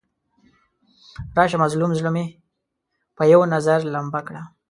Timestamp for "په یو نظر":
3.15-3.79